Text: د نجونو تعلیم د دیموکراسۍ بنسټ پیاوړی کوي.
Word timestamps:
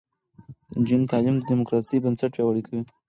د 0.73 0.73
نجونو 0.79 1.09
تعلیم 1.11 1.35
د 1.37 1.43
دیموکراسۍ 1.49 1.97
بنسټ 2.03 2.29
پیاوړی 2.35 2.63
کوي. 2.67 2.81